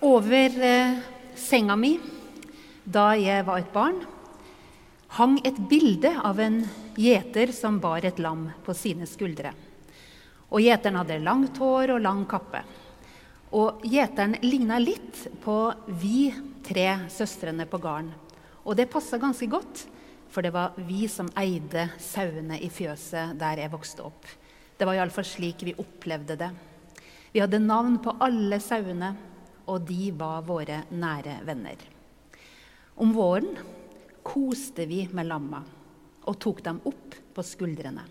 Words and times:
Over 0.00 0.62
eh, 0.64 0.98
senga 1.36 1.74
mi 1.76 1.98
da 2.84 3.10
jeg 3.20 3.44
var 3.44 3.60
et 3.60 3.72
barn, 3.74 3.98
hang 5.18 5.34
et 5.44 5.58
bilde 5.68 6.14
av 6.24 6.40
en 6.40 6.62
gjeter 6.96 7.52
som 7.52 7.76
bar 7.82 8.06
et 8.08 8.18
lam 8.18 8.46
på 8.64 8.72
sine 8.72 9.04
skuldre. 9.04 9.52
Og 10.48 10.64
Gjeteren 10.64 10.96
hadde 11.02 11.20
langt 11.20 11.60
hår 11.60 11.92
og 11.98 12.00
lang 12.00 12.24
kappe. 12.30 12.64
Og 13.52 13.84
Gjeteren 13.84 14.38
ligna 14.40 14.80
litt 14.80 15.26
på 15.44 15.58
vi 16.00 16.30
tre 16.64 16.88
søstrene 17.12 17.68
på 17.68 17.84
gården. 17.84 18.08
Og 18.64 18.80
det 18.80 18.88
passa 18.88 19.20
ganske 19.20 19.52
godt, 19.52 19.84
for 20.32 20.40
det 20.40 20.56
var 20.56 20.80
vi 20.80 21.10
som 21.12 21.28
eide 21.36 21.90
sauene 22.00 22.56
i 22.56 22.72
fjøset 22.72 23.36
der 23.36 23.66
jeg 23.66 23.76
vokste 23.76 24.08
opp. 24.08 24.24
Det 24.80 24.88
var 24.88 24.96
iallfall 24.96 25.28
slik 25.28 25.60
vi 25.68 25.76
opplevde 25.76 26.40
det. 26.40 26.54
Vi 27.34 27.44
hadde 27.44 27.60
navn 27.60 28.00
på 28.00 28.16
alle 28.24 28.56
sauene, 28.64 29.12
og 29.70 29.86
de 29.86 30.10
var 30.18 30.42
våre 30.46 30.82
nære 30.90 31.40
venner. 31.46 31.84
Om 33.00 33.14
våren 33.14 33.54
koste 34.26 34.86
vi 34.90 35.04
med 35.14 35.30
lamma 35.30 35.62
og 36.28 36.38
tok 36.42 36.62
dem 36.66 36.82
opp 36.90 37.16
på 37.34 37.44
skuldrene. 37.46 38.02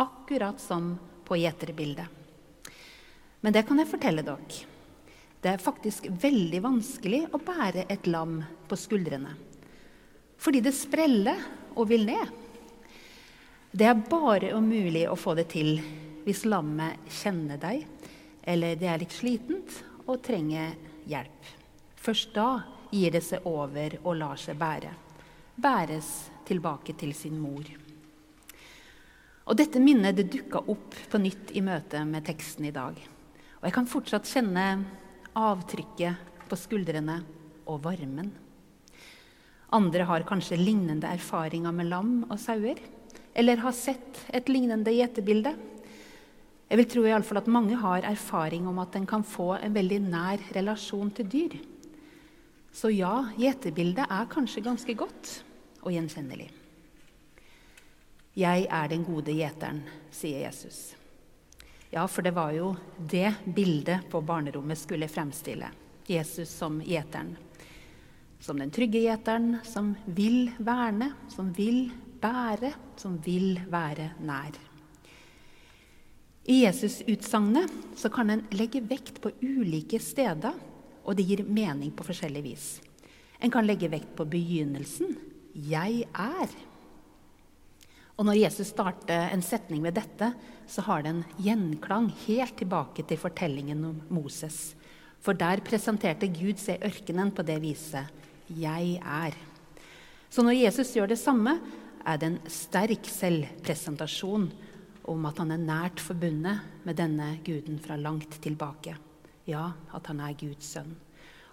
Akkurat 0.00 0.60
som 0.60 0.94
på 1.24 1.36
gjeterbildet. 1.38 2.06
Men 3.40 3.54
det 3.54 3.64
kan 3.68 3.78
jeg 3.78 3.90
fortelle 3.90 4.24
dere. 4.26 4.68
Det 5.42 5.50
er 5.50 5.62
faktisk 5.62 6.06
veldig 6.22 6.60
vanskelig 6.62 7.24
å 7.34 7.40
bære 7.42 7.88
et 7.90 8.06
lam 8.06 8.36
på 8.70 8.78
skuldrene. 8.78 9.32
Fordi 10.38 10.60
det 10.62 10.74
spreller 10.74 11.42
og 11.74 11.88
vil 11.90 12.06
ned. 12.06 12.38
Det 13.72 13.88
er 13.88 14.04
bare 14.06 14.52
umulig 14.54 15.06
å 15.08 15.18
få 15.18 15.34
det 15.38 15.48
til 15.54 15.76
hvis 16.22 16.44
lammet 16.46 17.10
kjenner 17.10 17.58
deg, 17.58 17.86
eller 18.42 18.78
det 18.78 18.90
er 18.90 19.02
litt 19.02 19.14
slitent 19.14 19.78
og 20.06 20.20
trenger 20.22 20.76
hjelp. 21.08 21.50
Først 21.96 22.34
da 22.34 22.48
gir 22.92 23.14
det 23.14 23.22
seg 23.24 23.46
over 23.48 23.98
og 24.02 24.18
lar 24.18 24.40
seg 24.40 24.58
bære. 24.60 24.92
Bæres 25.56 26.10
tilbake 26.48 26.96
til 26.98 27.14
sin 27.16 27.38
mor. 27.40 27.66
Og 29.42 29.58
Dette 29.58 29.82
minnet 29.82 30.16
det 30.16 30.30
dukka 30.30 30.62
opp 30.70 30.96
på 31.10 31.18
nytt 31.18 31.50
i 31.58 31.62
møte 31.64 32.04
med 32.06 32.24
teksten 32.26 32.68
i 32.68 32.74
dag. 32.74 32.94
Og 33.58 33.66
jeg 33.66 33.74
kan 33.74 33.90
fortsatt 33.90 34.28
kjenne 34.28 34.66
avtrykket 35.38 36.46
på 36.48 36.58
skuldrene 36.58 37.20
og 37.66 37.82
varmen. 37.84 38.30
Andre 39.72 40.04
har 40.04 40.26
kanskje 40.28 40.60
lignende 40.60 41.08
erfaringer 41.08 41.72
med 41.72 41.88
lam 41.88 42.16
og 42.28 42.36
sauer, 42.40 42.78
eller 43.32 43.62
har 43.62 43.72
sett 43.72 44.18
et 44.34 44.50
lignende 44.52 44.92
gjetebilde. 44.92 45.54
Jeg 46.72 46.78
vil 46.80 46.88
tro 46.88 47.02
i 47.04 47.10
alle 47.12 47.26
fall 47.28 47.36
at 47.42 47.48
mange 47.52 47.76
har 47.76 48.06
erfaring 48.08 48.64
om 48.64 48.78
at 48.80 48.94
en 48.96 49.04
kan 49.04 49.20
få 49.28 49.50
en 49.58 49.74
veldig 49.74 49.98
nær 50.06 50.40
relasjon 50.56 51.10
til 51.18 51.26
dyr. 51.28 51.56
Så 52.72 52.88
ja, 52.88 53.26
gjetebildet 53.36 54.06
er 54.08 54.30
kanskje 54.32 54.62
ganske 54.64 54.94
godt 54.96 55.34
og 55.82 55.92
gjenkjennelig. 55.92 56.48
Jeg 58.40 58.64
er 58.72 58.88
den 58.88 59.04
gode 59.04 59.36
gjeteren, 59.36 59.82
sier 60.08 60.46
Jesus. 60.46 60.80
Ja, 61.92 62.06
for 62.08 62.24
det 62.24 62.32
var 62.32 62.56
jo 62.56 62.72
det 62.96 63.34
bildet 63.44 64.08
på 64.08 64.24
barnerommet 64.24 64.80
skulle 64.80 65.12
fremstille. 65.12 65.68
Jesus 66.08 66.56
som 66.56 66.80
gjeteren. 66.80 67.36
Som 68.40 68.64
den 68.64 68.72
trygge 68.72 69.04
gjeteren 69.04 69.58
som 69.60 69.92
vil 70.08 70.54
verne, 70.56 71.12
som 71.28 71.52
vil 71.52 71.90
bære, 72.24 72.72
som 72.96 73.20
vil 73.20 73.58
være 73.68 74.14
nær. 74.24 74.71
I 76.44 76.64
Jesus-utsagnet 76.64 77.70
kan 78.12 78.30
en 78.30 78.46
legge 78.50 78.80
vekt 78.82 79.20
på 79.22 79.30
ulike 79.42 80.00
steder, 80.02 80.56
og 81.06 81.14
det 81.14 81.26
gir 81.26 81.44
mening 81.46 81.92
på 81.94 82.06
forskjellig 82.06 82.42
vis. 82.42 82.66
En 83.38 83.50
kan 83.50 83.66
legge 83.66 83.90
vekt 83.90 84.16
på 84.16 84.26
begynnelsen 84.26 85.16
'jeg 85.54 86.06
er'. 86.12 86.56
Og 88.18 88.26
Når 88.26 88.34
Jesus 88.34 88.66
starter 88.68 89.30
en 89.32 89.42
setning 89.42 89.82
med 89.82 89.94
dette, 89.94 90.34
så 90.66 90.82
har 90.82 91.02
det 91.02 91.10
en 91.10 91.24
gjenklang 91.38 92.10
helt 92.26 92.56
tilbake 92.56 93.06
til 93.06 93.16
fortellingen 93.16 93.84
om 93.84 94.02
Moses. 94.08 94.74
For 95.20 95.32
der 95.32 95.60
presenterte 95.60 96.26
Gud 96.26 96.58
seg 96.58 96.82
ørkenen 96.82 97.30
på 97.30 97.42
det 97.42 97.60
viset 97.62 98.06
'jeg 98.48 99.00
er'. 99.00 99.34
Så 100.28 100.42
når 100.42 100.64
Jesus 100.64 100.94
gjør 100.94 101.08
det 101.08 101.18
samme, 101.18 101.60
er 102.04 102.16
det 102.16 102.26
en 102.26 102.40
sterk 102.48 103.04
selvpresentasjon 103.04 104.52
om 105.10 105.24
at 105.26 105.40
han 105.42 105.50
er 105.54 105.62
nært 105.62 106.02
forbundet 106.02 106.84
med 106.86 106.98
denne 106.98 107.36
guden 107.44 107.78
fra 107.82 107.96
langt 107.98 108.38
tilbake. 108.44 108.94
Ja, 109.48 109.72
at 109.94 110.06
han 110.06 110.20
er 110.22 110.36
Guds 110.38 110.68
sønn. 110.74 110.94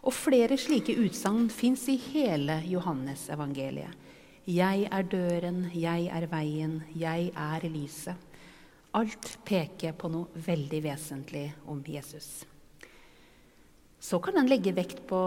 Og 0.05 0.15
flere 0.15 0.55
slike 0.59 0.95
utsagn 1.01 1.49
fins 1.51 1.87
i 1.91 1.97
hele 1.99 2.61
Johannes-evangeliet. 2.69 4.07
Jeg 4.49 4.87
er 4.89 5.05
døren, 5.05 5.65
jeg 5.77 6.07
er 6.09 6.25
veien, 6.31 6.79
jeg 6.97 7.29
er 7.37 7.65
lyset. 7.69 8.15
Alt 8.97 9.35
peker 9.45 9.93
på 9.93 10.09
noe 10.09 10.41
veldig 10.47 10.79
vesentlig 10.81 11.43
om 11.69 11.83
Jesus. 11.85 12.29
Så 13.99 14.17
kan 14.23 14.39
en 14.39 14.49
legge 14.49 14.73
vekt 14.73 15.03
på 15.05 15.19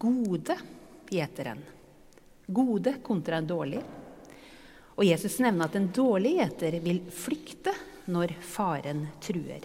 gode 0.00 0.56
gjeteren. 1.10 1.60
Gode 2.46 2.94
kontra 3.04 3.42
en 3.42 3.50
dårlig. 3.50 3.82
Og 4.96 5.04
Jesus 5.04 5.38
nevner 5.44 5.68
at 5.68 5.76
en 5.76 5.90
dårlig 5.92 6.38
gjeter 6.38 6.78
vil 6.84 7.02
flykte 7.12 7.74
når 8.08 8.32
faren 8.40 9.06
truer. 9.20 9.64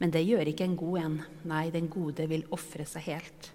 Men 0.00 0.12
det 0.12 0.24
gjør 0.24 0.48
ikke 0.50 0.66
en 0.68 0.76
god 0.80 0.98
en. 1.00 1.16
Nei, 1.48 1.66
den 1.72 1.88
gode 1.92 2.26
vil 2.28 2.44
ofre 2.52 2.84
seg 2.88 3.06
helt. 3.08 3.50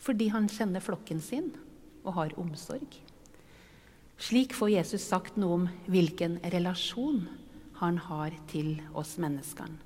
Fordi 0.00 0.30
han 0.32 0.48
kjenner 0.52 0.84
flokken 0.84 1.20
sin 1.24 1.50
og 2.04 2.14
har 2.16 2.36
omsorg. 2.40 2.88
Slik 4.20 4.52
får 4.56 4.74
Jesus 4.74 5.04
sagt 5.08 5.38
noe 5.40 5.62
om 5.62 5.66
hvilken 5.88 6.38
relasjon 6.52 7.22
han 7.80 8.00
har 8.04 8.34
til 8.50 8.74
oss 8.92 9.16
menneskene. 9.20 9.80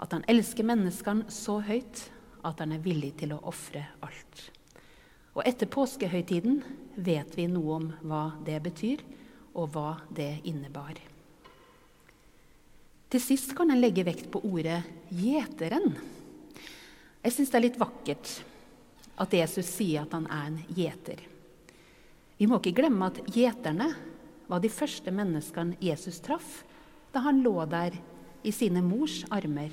At 0.00 0.14
han 0.14 0.24
elsker 0.30 0.64
menneskene 0.64 1.28
så 1.34 1.58
høyt 1.66 2.06
at 2.46 2.62
han 2.62 2.72
er 2.72 2.82
villig 2.82 3.16
til 3.20 3.34
å 3.34 3.42
ofre 3.50 3.82
alt. 4.06 4.44
Og 5.34 5.42
etter 5.46 5.68
påskehøytiden 5.70 6.62
vet 6.96 7.34
vi 7.36 7.48
noe 7.50 7.74
om 7.76 7.90
hva 8.06 8.22
det 8.46 8.56
betyr 8.64 9.02
og 9.54 9.72
hva 9.74 9.94
det 10.14 10.40
innebar. 10.48 10.98
Til 13.10 13.22
sist 13.22 13.56
kan 13.58 13.72
en 13.72 13.80
legge 13.82 14.04
vekt 14.06 14.30
på 14.30 14.42
ordet 14.46 14.82
'gjeteren'. 15.10 15.96
Jeg 17.22 17.32
syns 17.32 17.50
det 17.50 17.58
er 17.58 17.66
litt 17.66 17.80
vakkert 17.80 18.30
at 19.20 19.32
Jesus 19.34 19.66
sier 19.66 20.06
at 20.06 20.14
han 20.14 20.26
er 20.30 20.46
en 20.46 20.60
gjeter. 20.72 21.18
Vi 22.38 22.46
må 22.46 22.56
ikke 22.60 22.78
glemme 22.78 23.10
at 23.10 23.18
gjeterne 23.28 23.90
var 24.48 24.62
de 24.62 24.70
første 24.72 25.12
menneskene 25.12 25.76
Jesus 25.82 26.20
traff 26.24 26.62
da 27.12 27.20
han 27.26 27.42
lå 27.42 27.66
der 27.68 27.98
i 28.46 28.52
sine 28.54 28.80
mors 28.80 29.24
armer. 29.28 29.70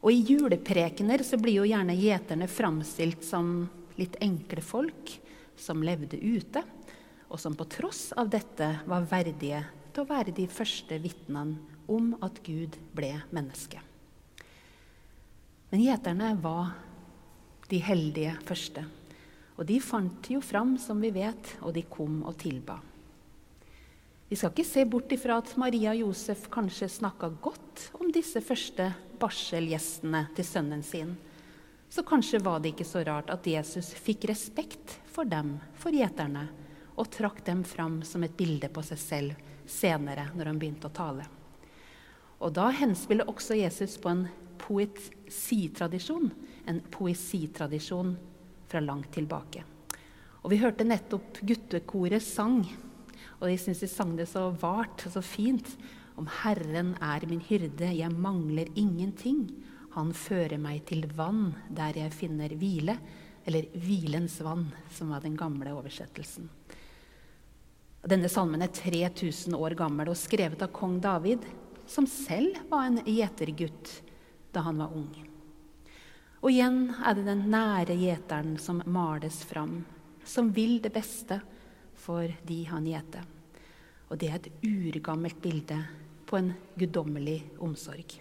Og 0.00 0.12
I 0.12 0.22
juleprekener 0.32 1.22
så 1.26 1.36
blir 1.40 1.58
jo 1.60 1.68
gjerne 1.68 1.96
gjeterne 1.98 2.48
framstilt 2.48 3.24
som 3.26 3.66
litt 4.00 4.16
enkle 4.24 4.62
folk 4.64 5.12
som 5.60 5.84
levde 5.84 6.16
ute 6.16 6.64
og 7.34 7.40
som 7.42 7.56
på 7.58 7.66
tross 7.66 8.12
av 8.14 8.28
dette 8.30 8.68
var 8.86 9.08
verdige 9.10 9.64
til 9.90 10.04
å 10.04 10.06
være 10.06 10.34
de 10.36 10.46
første 10.46 11.00
vitnene 11.02 11.58
om 11.90 12.12
at 12.22 12.38
Gud 12.46 12.78
ble 12.94 13.10
menneske. 13.34 13.80
Men 15.72 15.82
gjeterne 15.82 16.30
var 16.38 16.76
de 17.66 17.80
heldige 17.82 18.36
første. 18.46 18.84
Og 19.58 19.66
de 19.66 19.80
fant 19.82 20.30
jo 20.30 20.38
fram, 20.42 20.76
som 20.78 21.02
vi 21.02 21.10
vet, 21.14 21.56
og 21.62 21.74
de 21.74 21.82
kom 21.90 22.22
og 22.22 22.38
tilba. 22.38 22.78
Vi 24.30 24.38
skal 24.38 24.54
ikke 24.54 24.66
se 24.66 24.86
bort 24.88 25.12
ifra 25.14 25.40
at 25.42 25.52
Maria 25.60 25.92
og 25.92 26.06
Josef 26.06 26.46
kanskje 26.54 26.88
snakka 26.90 27.34
godt 27.42 27.88
om 27.98 28.14
disse 28.14 28.40
første 28.42 28.92
barselgjestene 29.20 30.28
til 30.38 30.46
sønnen 30.46 30.86
sin. 30.86 31.16
Så 31.90 32.06
kanskje 32.06 32.42
var 32.42 32.62
det 32.62 32.72
ikke 32.72 32.86
så 32.88 33.02
rart 33.06 33.30
at 33.30 33.46
Jesus 33.46 33.92
fikk 33.94 34.30
respekt 34.30 34.96
for 35.14 35.26
dem, 35.28 35.58
for 35.78 35.94
gjeterne, 35.94 36.48
og 36.94 37.10
trakk 37.10 37.42
dem 37.46 37.64
fram 37.66 38.02
som 38.06 38.22
et 38.24 38.36
bilde 38.36 38.70
på 38.70 38.82
seg 38.86 39.00
selv 39.00 39.50
senere, 39.66 40.28
når 40.36 40.50
han 40.50 40.60
begynte 40.60 40.90
å 40.90 40.94
tale. 40.94 41.26
Og 42.44 42.52
Da 42.52 42.68
henspiller 42.74 43.28
også 43.30 43.56
Jesus 43.56 43.96
på 43.98 44.10
en 44.12 44.26
poesitradisjon, 44.60 46.30
en 46.66 46.80
poesitradisjon 46.92 48.14
fra 48.68 48.80
langt 48.80 49.12
tilbake. 49.12 49.64
Og 50.44 50.50
Vi 50.50 50.60
hørte 50.60 50.84
nettopp 50.84 51.40
guttekoret 51.40 52.22
sang, 52.22 52.62
og 53.40 53.48
de 53.48 53.56
syntes 53.58 53.80
de 53.80 53.88
sang 53.88 54.14
det 54.16 54.28
så 54.28 54.50
vart 54.60 55.06
og 55.06 55.16
så 55.16 55.22
fint. 55.24 55.68
Om 56.16 56.28
Herren 56.42 56.94
er 57.02 57.24
min 57.26 57.42
hyrde, 57.42 57.90
jeg 57.90 58.12
mangler 58.12 58.68
ingenting. 58.76 59.48
Han 59.96 60.12
fører 60.14 60.58
meg 60.58 60.84
til 60.86 61.06
vann 61.16 61.54
der 61.70 61.96
jeg 61.98 62.14
finner 62.14 62.54
hvile. 62.54 62.98
Eller 63.44 63.66
hvilens 63.76 64.38
vann, 64.40 64.68
som 64.92 65.10
var 65.12 65.24
den 65.24 65.36
gamle 65.36 65.74
oversettelsen. 65.76 66.48
Denne 68.04 68.28
salmen 68.28 68.60
er 68.60 68.68
3000 68.68 69.54
år 69.56 69.76
gammel 69.78 70.10
og 70.12 70.18
skrevet 70.20 70.60
av 70.60 70.72
kong 70.76 70.98
David, 71.00 71.44
som 71.88 72.04
selv 72.08 72.58
var 72.68 72.84
en 72.84 72.98
gjetergutt 73.00 73.92
da 74.52 74.60
han 74.66 74.82
var 74.82 74.92
ung. 74.92 75.08
Og 76.44 76.50
igjen 76.52 76.90
er 77.00 77.16
det 77.16 77.24
den 77.24 77.46
nære 77.48 77.96
gjeteren 77.96 78.58
som 78.60 78.82
males 78.92 79.38
fram, 79.48 79.78
som 80.20 80.50
vil 80.52 80.76
det 80.84 80.92
beste 80.92 81.40
for 81.96 82.28
de 82.44 82.58
han 82.68 82.84
gjeter. 82.84 83.24
Og 84.12 84.20
det 84.20 84.28
er 84.28 84.36
et 84.36 84.50
urgammelt 84.68 85.40
bilde 85.40 85.80
på 86.28 86.36
en 86.36 86.52
guddommelig 86.76 87.38
omsorg. 87.64 88.18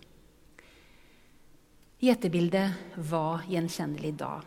Gjeterbildet 2.04 2.96
var 3.12 3.44
gjenkjennelig 3.52 4.16
da, 4.24 4.38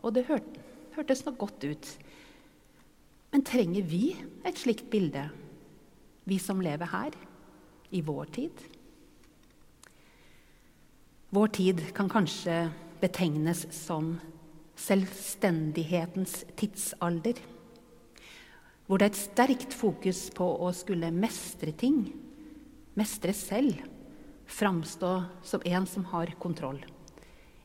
og 0.00 0.16
det 0.16 0.24
hørtes 0.28 1.24
nok 1.28 1.38
godt 1.44 1.68
ut. 1.68 1.92
Men 3.32 3.44
trenger 3.46 3.86
vi 3.86 4.14
et 4.46 4.58
slikt 4.58 4.88
bilde, 4.90 5.26
vi 6.24 6.38
som 6.42 6.62
lever 6.62 6.90
her, 6.90 7.16
i 7.94 8.02
vår 8.02 8.32
tid? 8.34 8.64
Vår 11.34 11.52
tid 11.54 11.82
kan 11.94 12.08
kanskje 12.10 12.66
betegnes 13.02 13.66
som 13.74 14.14
selvstendighetens 14.76 16.44
tidsalder. 16.56 17.38
Hvor 18.86 19.00
det 19.00 19.08
er 19.08 19.12
et 19.12 19.18
sterkt 19.18 19.74
fokus 19.74 20.28
på 20.34 20.46
å 20.62 20.70
skulle 20.76 21.10
mestre 21.10 21.74
ting, 21.74 22.04
mestre 22.94 23.34
selv, 23.34 23.80
framstå 24.46 25.12
som 25.42 25.64
en 25.66 25.88
som 25.90 26.06
har 26.12 26.30
kontroll. 26.38 26.78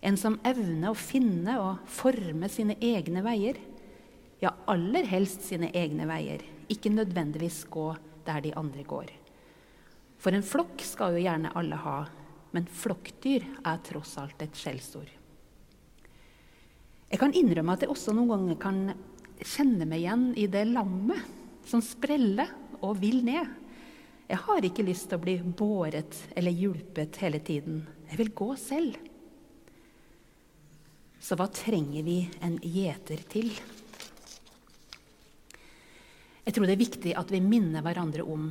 En 0.01 0.17
som 0.17 0.39
evner 0.47 0.89
å 0.89 0.97
finne 0.97 1.59
og 1.61 1.83
forme 1.85 2.49
sine 2.49 2.73
egne 2.81 3.21
veier. 3.21 3.59
Ja, 4.41 4.55
aller 4.65 5.05
helst 5.05 5.43
sine 5.45 5.69
egne 5.77 6.07
veier, 6.09 6.41
ikke 6.71 6.89
nødvendigvis 6.89 7.63
gå 7.69 7.91
der 8.25 8.41
de 8.41 8.53
andre 8.57 8.83
går. 8.87 9.11
For 10.21 10.33
en 10.33 10.45
flokk 10.45 10.81
skal 10.85 11.15
jo 11.15 11.21
gjerne 11.21 11.51
alle 11.57 11.77
ha, 11.81 11.97
men 12.53 12.65
flokkdyr 12.65 13.45
er 13.61 13.81
tross 13.85 14.15
alt 14.21 14.41
et 14.41 14.57
skjellsord. 14.57 15.09
Jeg 17.11 17.19
kan 17.19 17.33
innrømme 17.37 17.75
at 17.75 17.83
jeg 17.83 17.91
også 17.91 18.15
noen 18.15 18.31
ganger 18.31 18.59
kan 18.61 18.81
kjenne 19.41 19.85
meg 19.89 20.01
igjen 20.01 20.27
i 20.39 20.47
det 20.49 20.63
lammet 20.69 21.67
som 21.67 21.83
spreller 21.85 22.49
og 22.81 22.97
vil 23.01 23.21
ned. 23.25 23.49
Jeg 24.31 24.39
har 24.45 24.65
ikke 24.65 24.85
lyst 24.87 25.09
til 25.11 25.19
å 25.19 25.23
bli 25.25 25.35
båret 25.43 26.17
eller 26.39 26.55
hjulpet 26.55 27.19
hele 27.21 27.41
tiden. 27.45 27.81
Jeg 28.09 28.21
vil 28.21 28.31
gå 28.41 28.47
selv. 28.57 28.97
Så 31.21 31.37
hva 31.37 31.49
trenger 31.51 32.05
vi 32.07 32.23
en 32.41 32.57
gjeter 32.63 33.21
til? 33.29 33.51
Jeg 36.45 36.55
tror 36.55 36.65
det 36.65 36.73
er 36.73 36.81
viktig 36.81 37.13
at 37.17 37.31
vi 37.31 37.41
minner 37.43 37.83
hverandre 37.85 38.25
om 38.25 38.49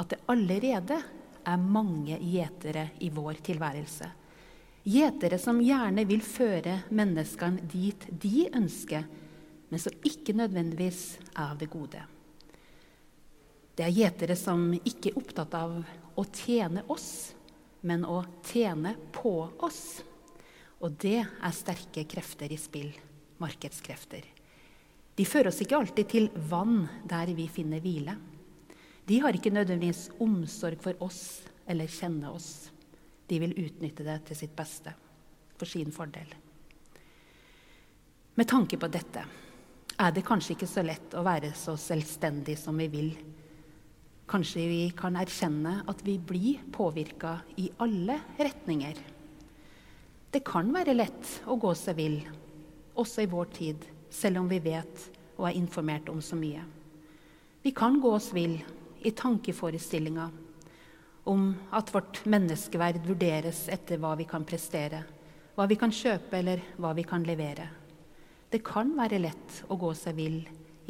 at 0.00 0.12
det 0.12 0.20
allerede 0.28 0.98
er 1.40 1.62
mange 1.62 2.18
gjetere 2.20 2.90
i 3.00 3.08
vår 3.12 3.40
tilværelse. 3.44 4.08
Gjetere 4.84 5.38
som 5.40 5.60
gjerne 5.60 6.04
vil 6.08 6.22
føre 6.24 6.80
menneskene 6.96 7.64
dit 7.68 8.06
de 8.22 8.46
ønsker, 8.56 9.04
men 9.70 9.80
som 9.80 10.06
ikke 10.06 10.34
nødvendigvis 10.36 11.02
er 11.34 11.52
av 11.52 11.58
det 11.60 11.68
gode. 11.72 12.00
Det 13.76 13.86
er 13.86 13.96
gjetere 13.96 14.36
som 14.36 14.72
ikke 14.76 15.12
er 15.12 15.20
opptatt 15.20 15.54
av 15.56 15.76
å 16.20 16.24
tjene 16.36 16.84
oss, 16.92 17.32
men 17.80 18.04
å 18.04 18.22
tjene 18.44 18.96
på 19.16 19.34
oss. 19.64 20.02
Og 20.80 20.96
det 21.00 21.22
er 21.22 21.56
sterke 21.56 22.04
krefter 22.08 22.52
i 22.52 22.58
spill, 22.60 22.90
markedskrefter. 23.40 24.39
De 25.20 25.26
fører 25.28 25.50
oss 25.50 25.58
ikke 25.60 25.76
alltid 25.76 26.06
til 26.08 26.28
vann 26.48 26.86
der 27.04 27.28
vi 27.36 27.44
finner 27.52 27.82
hvile. 27.84 28.14
De 29.04 29.18
har 29.20 29.36
ikke 29.36 29.52
nødvendigvis 29.52 30.06
omsorg 30.24 30.80
for 30.80 30.96
oss 31.04 31.42
eller 31.68 31.90
kjenner 31.92 32.32
oss. 32.32 32.70
De 33.28 33.36
vil 33.42 33.52
utnytte 33.52 34.06
det 34.06 34.14
til 34.30 34.38
sitt 34.38 34.54
beste, 34.56 34.94
for 35.60 35.68
sin 35.68 35.92
fordel. 35.92 36.32
Med 38.32 38.48
tanke 38.48 38.80
på 38.80 38.88
dette 38.88 39.26
er 40.00 40.16
det 40.16 40.24
kanskje 40.24 40.56
ikke 40.56 40.70
så 40.72 40.86
lett 40.88 41.12
å 41.12 41.26
være 41.28 41.52
så 41.52 41.76
selvstendig 41.76 42.56
som 42.56 42.80
vi 42.80 42.88
vil. 42.88 43.12
Kanskje 44.24 44.66
vi 44.72 44.82
kan 44.96 45.20
erkjenne 45.20 45.82
at 45.84 46.00
vi 46.06 46.16
blir 46.16 46.64
påvirka 46.72 47.42
i 47.60 47.68
alle 47.84 48.22
retninger. 48.40 49.06
Det 50.32 50.46
kan 50.48 50.72
være 50.72 50.96
lett 50.96 51.40
å 51.44 51.60
gå 51.60 51.76
seg 51.76 52.00
vill, 52.00 52.22
også 52.96 53.28
i 53.28 53.34
vår 53.36 53.56
tid, 53.60 53.90
selv 54.10 54.42
om 54.42 54.50
vi 54.50 54.58
vet 54.62 55.06
og 55.38 55.48
er 55.48 55.56
informert 55.56 56.10
om 56.12 56.20
så 56.22 56.36
mye. 56.36 56.62
Vi 57.62 57.72
kan 57.76 58.00
gå 58.00 58.12
oss 58.16 58.30
vill 58.34 58.58
i 59.02 59.10
tankeforestillinger 59.16 60.30
om 61.30 61.50
at 61.76 61.92
vårt 61.94 62.22
menneskeverd 62.28 63.02
vurderes 63.06 63.66
etter 63.72 64.00
hva 64.00 64.14
vi 64.18 64.26
kan 64.28 64.44
prestere, 64.48 65.02
hva 65.54 65.66
vi 65.68 65.76
kan 65.80 65.92
kjøpe 65.92 66.38
eller 66.38 66.62
hva 66.80 66.92
vi 66.96 67.04
kan 67.06 67.24
levere. 67.26 67.68
Det 68.50 68.62
kan 68.66 68.92
være 68.96 69.20
lett 69.22 69.60
å 69.70 69.76
gå 69.78 69.92
seg 69.94 70.16
vill 70.18 70.40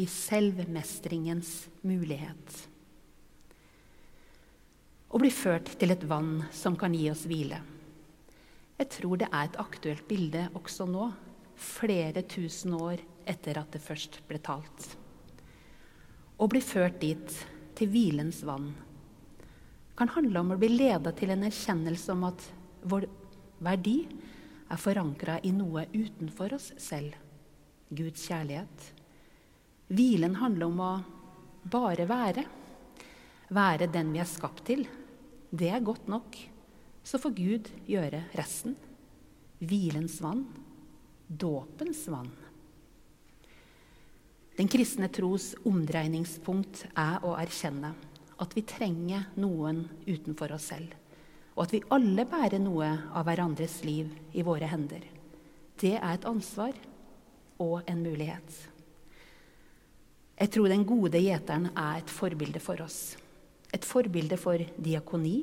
i 0.01 0.07
selvmestringens 0.09 1.69
mulighet. 1.85 2.55
Å 5.11 5.19
bli 5.19 5.31
ført 5.35 5.75
til 5.79 5.93
et 5.93 6.07
vann 6.07 6.45
som 6.55 6.79
kan 6.79 6.95
gi 6.95 7.09
oss 7.11 7.27
hvile. 7.29 7.59
Jeg 8.79 8.89
tror 8.95 9.21
det 9.21 9.29
er 9.29 9.49
et 9.49 9.59
aktuelt 9.61 10.07
bilde 10.09 10.47
også 10.57 10.87
nå, 10.89 11.11
flere 11.61 12.23
tusen 12.25 12.79
år 12.79 13.03
etter 13.31 13.63
at 13.63 13.73
det 13.73 13.83
først 13.85 14.21
ble 14.29 14.43
talt. 14.43 14.91
Å 16.41 16.49
bli 16.51 16.61
ført 16.65 17.01
dit, 17.01 17.41
til 17.79 17.89
hvilens 17.89 18.43
vann 18.45 18.73
kan 20.01 20.09
handle 20.15 20.41
om 20.41 20.55
å 20.55 20.57
bli 20.57 20.71
leda 20.73 21.11
til 21.13 21.29
en 21.35 21.43
erkjennelse 21.45 22.15
om 22.15 22.23
at 22.31 22.45
vår 22.89 23.05
verdi 23.61 23.99
er 24.73 24.81
forankra 24.81 25.35
i 25.45 25.51
noe 25.53 25.83
utenfor 25.93 26.55
oss 26.57 26.71
selv 26.81 27.19
Guds 27.93 28.23
kjærlighet. 28.31 28.87
Hvilen 29.93 30.39
handler 30.41 30.71
om 30.71 30.81
å 30.81 30.93
bare 31.75 32.07
være. 32.09 32.47
Være 33.53 33.91
den 33.93 34.15
vi 34.15 34.23
er 34.23 34.31
skapt 34.31 34.65
til. 34.71 34.87
Det 35.53 35.69
er 35.69 35.85
godt 35.85 36.09
nok. 36.09 36.39
Så 37.05 37.21
får 37.21 37.37
Gud 37.37 37.71
gjøre 37.91 38.23
resten. 38.41 38.79
Hvilens 39.61 40.17
vann. 40.25 40.47
Dåpens 41.29 42.07
vann. 42.09 42.33
Den 44.61 44.69
kristne 44.69 45.07
tros 45.09 45.55
omdreiningspunkt 45.65 46.83
er 46.93 47.23
å 47.25 47.31
erkjenne 47.41 47.95
at 48.45 48.53
vi 48.53 48.61
trenger 48.69 49.23
noen 49.41 49.87
utenfor 50.05 50.53
oss 50.53 50.67
selv. 50.69 50.91
Og 51.57 51.63
at 51.65 51.73
vi 51.73 51.81
alle 51.97 52.27
bærer 52.29 52.61
noe 52.61 52.91
av 53.17 53.25
hverandres 53.25 53.79
liv 53.89 54.11
i 54.37 54.45
våre 54.45 54.69
hender. 54.69 55.07
Det 55.81 55.95
er 55.95 56.13
et 56.13 56.27
ansvar 56.29 56.77
og 57.57 57.89
en 57.89 58.03
mulighet. 58.05 58.59
Jeg 60.43 60.53
tror 60.53 60.69
den 60.69 60.85
gode 60.93 61.25
gjeteren 61.25 61.71
er 61.73 62.03
et 62.03 62.13
forbilde 62.13 62.61
for 62.61 62.85
oss. 62.85 63.17
Et 63.73 63.89
forbilde 63.89 64.37
for 64.45 64.61
diakoni. 64.77 65.39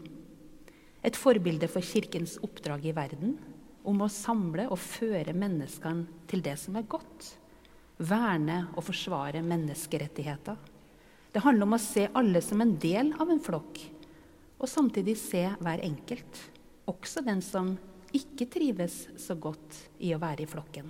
Et 1.02 1.18
forbilde 1.18 1.72
for 1.74 1.82
Kirkens 1.82 2.38
oppdrag 2.46 2.86
i 2.86 2.94
verden 2.94 3.34
om 3.82 4.06
å 4.06 4.14
samle 4.14 4.70
og 4.70 4.78
føre 4.78 5.34
menneskene 5.34 6.06
til 6.30 6.46
det 6.46 6.60
som 6.62 6.78
er 6.78 6.86
godt. 6.86 7.34
Verne 7.98 8.68
og 8.76 8.84
forsvare 8.86 9.42
menneskerettigheter 9.46 10.58
det 11.38 11.44
handler 11.46 11.68
om 11.68 11.76
å 11.76 11.82
se 11.82 12.08
alle 12.18 12.40
som 12.42 12.62
en 12.64 12.72
del 12.82 13.12
av 13.22 13.30
en 13.30 13.42
flokk, 13.44 13.78
og 14.58 14.70
samtidig 14.72 15.14
se 15.22 15.44
hver 15.62 15.84
enkelt, 15.86 16.40
også 16.90 17.22
den 17.22 17.44
som 17.46 17.76
ikke 18.16 18.48
trives 18.50 19.04
så 19.22 19.36
godt 19.38 19.84
i 20.02 20.16
å 20.16 20.22
være 20.24 20.46
i 20.46 20.50
flokken. 20.50 20.88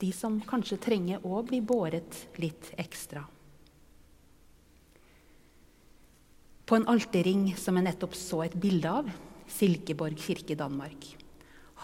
De 0.00 0.08
som 0.14 0.38
kanskje 0.48 0.80
trenger 0.80 1.26
å 1.26 1.42
bli 1.44 1.60
båret 1.60 2.22
litt 2.40 2.70
ekstra. 2.80 3.26
På 6.64 6.78
en 6.78 6.88
alterring 6.88 7.50
som 7.60 7.76
jeg 7.76 7.90
nettopp 7.90 8.16
så 8.16 8.40
et 8.46 8.56
bilde 8.56 8.88
av, 8.88 9.10
Silkeborg 9.52 10.16
kirke 10.16 10.54
i 10.54 10.60
Danmark, 10.64 11.10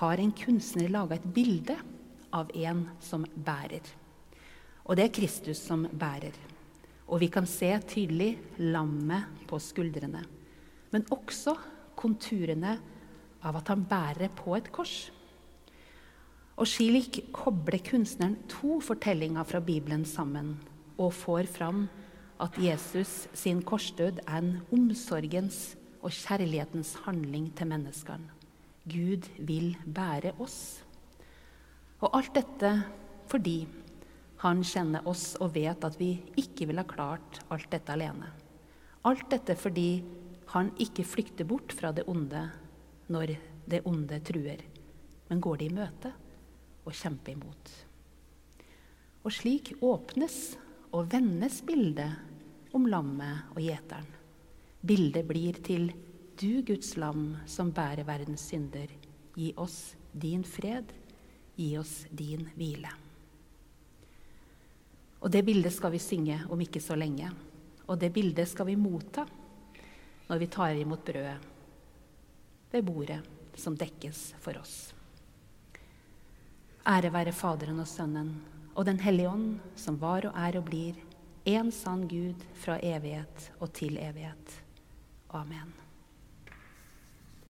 har 0.00 0.16
en 0.16 0.32
kunstner 0.32 0.88
laga 0.88 1.18
et 1.18 1.32
bilde 1.36 1.76
av 2.32 2.50
en 2.54 2.84
som 3.02 3.24
bærer. 3.34 3.84
Og 4.84 4.96
det 4.96 5.06
er 5.06 5.14
Kristus 5.14 5.60
som 5.62 5.86
bærer. 5.86 6.34
Og 7.10 7.20
vi 7.22 7.28
kan 7.32 7.46
se 7.46 7.70
tydelig 7.90 8.36
lammet 8.58 9.46
på 9.50 9.58
skuldrene. 9.62 10.22
Men 10.90 11.06
også 11.10 11.56
konturene 11.98 12.76
av 13.42 13.56
at 13.60 13.70
han 13.72 13.84
bærer 13.88 14.30
på 14.36 14.54
et 14.56 14.70
kors. 14.72 15.10
Og 16.60 16.68
slik 16.68 17.22
kobler 17.32 17.80
kunstneren 17.84 18.36
to 18.50 18.80
fortellinger 18.84 19.46
fra 19.48 19.62
Bibelen 19.64 20.04
sammen 20.04 20.58
og 21.00 21.14
får 21.16 21.48
fram 21.48 21.86
at 22.40 22.56
Jesus 22.60 23.28
sin 23.36 23.62
korsdød 23.62 24.20
er 24.26 24.38
en 24.40 24.52
omsorgens 24.72 25.76
og 26.00 26.12
kjærlighetens 26.12 26.94
handling 27.04 27.50
til 27.56 27.68
menneskene. 27.68 28.36
Gud 28.88 29.28
vil 29.38 29.74
bære 29.84 30.32
oss. 30.40 30.80
Og 32.00 32.16
alt 32.16 32.32
dette 32.34 32.72
fordi 33.30 33.58
han 34.40 34.62
kjenner 34.64 35.04
oss 35.08 35.34
og 35.40 35.52
vet 35.54 35.84
at 35.84 35.98
vi 36.00 36.14
ikke 36.40 36.70
ville 36.70 36.82
ha 36.84 36.88
klart 36.88 37.42
alt 37.52 37.68
dette 37.72 37.92
alene. 37.92 38.30
Alt 39.04 39.28
dette 39.32 39.56
fordi 39.56 40.00
han 40.54 40.72
ikke 40.80 41.04
flykter 41.06 41.46
bort 41.48 41.74
fra 41.76 41.92
det 41.92 42.06
onde 42.10 42.46
når 43.12 43.36
det 43.70 43.84
onde 43.86 44.20
truer. 44.24 44.60
men 45.30 45.40
går 45.40 45.56
det 45.56 45.66
i 45.70 45.74
møte 45.74 46.10
og 46.84 46.92
kjemper 46.92 47.32
imot. 47.32 47.70
Og 49.22 49.30
slik 49.30 49.76
åpnes 49.80 50.56
og 50.90 51.12
vendes 51.12 51.60
bildet 51.62 52.74
om 52.74 52.88
lammet 52.90 53.52
og 53.54 53.60
gjeteren. 53.62 54.08
Bildet 54.82 55.28
blir 55.28 55.60
til 55.62 55.92
du, 56.40 56.62
Guds 56.66 56.96
lam, 56.96 57.36
som 57.46 57.70
bærer 57.70 58.06
verdens 58.08 58.48
synder. 58.48 58.88
Gi 59.36 59.52
oss 59.60 59.94
din 60.10 60.42
fred, 60.42 60.90
gi 61.60 61.76
oss 61.78 62.06
din 62.10 62.46
hvile. 62.56 62.90
Og 65.20 65.28
det 65.32 65.42
bildet 65.44 65.74
skal 65.74 65.92
vi 65.92 66.00
synge 66.00 66.38
om 66.48 66.60
ikke 66.64 66.80
så 66.80 66.96
lenge. 66.96 67.28
Og 67.86 67.98
det 68.00 68.12
bildet 68.14 68.48
skal 68.48 68.70
vi 68.70 68.78
motta 68.80 69.26
når 70.30 70.40
vi 70.40 70.48
tar 70.48 70.78
imot 70.78 71.04
brødet 71.04 71.36
ved 72.70 72.86
bordet 72.86 73.20
som 73.58 73.76
dekkes 73.76 74.30
for 74.40 74.56
oss. 74.60 74.94
Ære 76.88 77.10
være 77.12 77.34
Faderen 77.36 77.82
og 77.82 77.88
Sønnen 77.90 78.32
og 78.74 78.86
Den 78.86 79.00
hellige 79.02 79.28
ånd, 79.28 79.58
som 79.76 79.98
var 80.00 80.24
og 80.24 80.38
er 80.38 80.56
og 80.56 80.64
blir, 80.70 80.96
en 81.44 81.72
sann 81.74 82.06
Gud 82.08 82.40
fra 82.62 82.78
evighet 82.78 83.50
og 83.58 83.72
til 83.76 83.98
evighet. 83.98 84.56
Amen. 85.34 85.89